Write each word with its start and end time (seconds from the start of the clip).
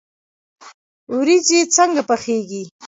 وریجې 1.15 1.59
څنګه 1.75 2.01
پخیږي؟ 2.09 2.63